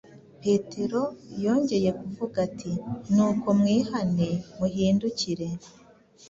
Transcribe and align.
Petero 0.41 1.01
yongeye 1.43 1.89
kuvuga 1.99 2.37
ati: 2.47 2.71
“Nuko 3.13 3.47
mwihane 3.59 4.29
muhindukire, 4.57 5.47